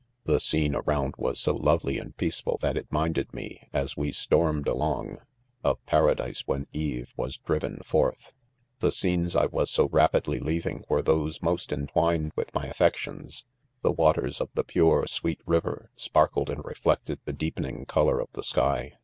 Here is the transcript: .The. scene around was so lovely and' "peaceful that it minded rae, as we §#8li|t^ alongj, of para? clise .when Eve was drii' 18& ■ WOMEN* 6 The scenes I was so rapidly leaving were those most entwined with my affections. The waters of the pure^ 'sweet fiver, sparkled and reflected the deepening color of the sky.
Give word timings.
.The. 0.23 0.39
scene 0.39 0.73
around 0.75 1.13
was 1.19 1.39
so 1.39 1.53
lovely 1.55 1.99
and' 1.99 2.17
"peaceful 2.17 2.57
that 2.63 2.75
it 2.75 2.91
minded 2.91 3.27
rae, 3.33 3.69
as 3.71 3.95
we 3.95 4.09
§#8li|t^ 4.11 4.63
alongj, 4.63 5.19
of 5.63 5.85
para? 5.85 6.15
clise 6.15 6.39
.when 6.47 6.65
Eve 6.73 7.13
was 7.15 7.37
drii' 7.37 7.59
18& 7.59 7.59
■ 7.77 7.93
WOMEN* 7.93 8.13
6 8.15 8.31
The 8.79 8.91
scenes 8.91 9.35
I 9.35 9.45
was 9.45 9.69
so 9.69 9.87
rapidly 9.89 10.39
leaving 10.39 10.83
were 10.89 11.03
those 11.03 11.43
most 11.43 11.71
entwined 11.71 12.31
with 12.35 12.51
my 12.55 12.65
affections. 12.65 13.45
The 13.83 13.91
waters 13.91 14.41
of 14.41 14.49
the 14.55 14.63
pure^ 14.63 15.07
'sweet 15.07 15.43
fiver, 15.45 15.91
sparkled 15.95 16.49
and 16.49 16.65
reflected 16.65 17.19
the 17.25 17.33
deepening 17.33 17.85
color 17.85 18.19
of 18.19 18.29
the 18.33 18.41
sky. 18.41 18.93